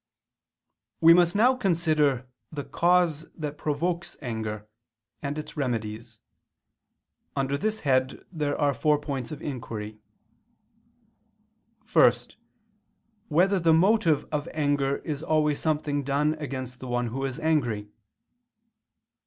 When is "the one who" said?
16.79-17.23